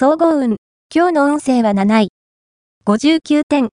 [0.00, 0.58] 総合運。
[0.94, 2.08] 今日の運勢は7位。
[2.86, 3.70] 59点。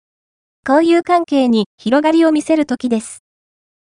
[0.68, 3.20] 交友関係に広がりを見せる時です。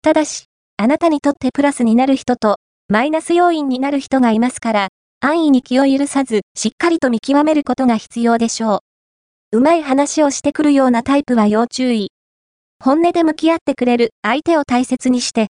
[0.01, 0.47] ただし、
[0.79, 2.57] あなたにとってプラスになる人と、
[2.89, 4.89] マイナス要因になる人がいますから、
[5.21, 8.81] 安易に気を許さず、しっかりと見極めることが必要でしょ
[9.53, 9.59] う。
[9.59, 12.13] うまい話をしてくるようなタイプは要注意。
[12.83, 15.49] 本音で向き合ってくれる相手を大切にして。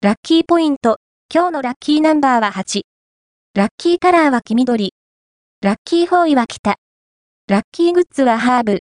[0.00, 0.98] ラッキーポイント。
[1.28, 2.82] 今日のラッキーナンバーは8。
[3.56, 4.92] ラッキーカラーは黄緑。
[5.64, 6.74] ラッキーフォーイは北。
[7.48, 8.80] ラッキーグッズはハーブ。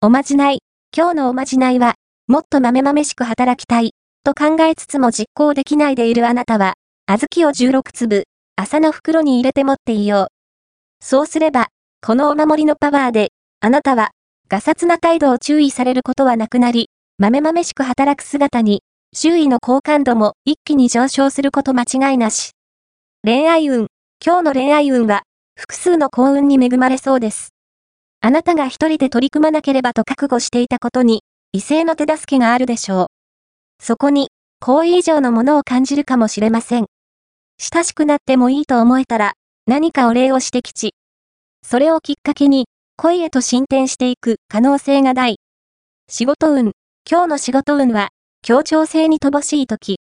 [0.00, 0.60] おまじない。
[0.96, 1.96] 今日のおまじないは、
[2.28, 3.94] もっと豆々しく働きたい。
[4.22, 6.74] と考えつつも実行できないでいるあなたは、
[7.08, 8.24] 小豆を16粒、
[8.54, 11.04] 朝の袋に入れて持っていよう。
[11.04, 11.66] そうすれば、
[12.00, 14.12] このお守りのパワーで、あなたは、
[14.48, 18.84] ガサツな態度を注意されることはなくなり、豆々しく働く姿に、
[19.16, 22.52] 周囲の好感度も一気に上昇すること間違いなし。
[23.24, 23.88] 恋愛運。
[24.24, 25.24] 今日の恋愛運は、
[25.56, 27.54] 複数の幸運に恵まれそうです。
[28.20, 33.06] あなたが一人で取り組まなければと覚悟していたことに、異性の手助けがあるでしょう。
[33.82, 34.28] そこに、
[34.60, 36.86] 好意以上のものを感じるかもしれません。
[37.58, 39.34] 親しくなってもいいと思えたら、
[39.66, 40.94] 何かお礼をしてきち。
[41.62, 42.66] それをきっかけに、
[42.96, 45.36] 恋へと進展していく可能性が大。
[46.08, 46.72] 仕事運。
[47.10, 48.08] 今日の仕事運は、
[48.42, 49.98] 協調性に乏しい時。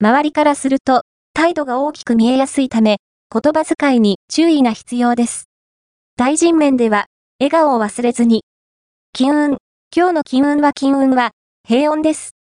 [0.00, 2.98] 周りからすると、態度が大きく見えやすいため、
[3.32, 5.48] 言葉遣いに注意が必要です。
[6.16, 7.06] 対人面では、
[7.40, 8.44] 笑顔を忘れずに。
[9.12, 9.56] 金運。
[9.94, 11.32] 今日の金運は金運は、
[11.66, 12.36] 平穏です。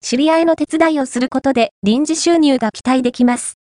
[0.00, 3.58] 知り合いの手伝いをすることで臨時収入が期待できます。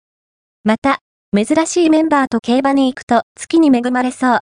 [0.62, 1.00] また、
[1.36, 4.30] 珍しいメンバーと競馬に行くと月に恵まれそう。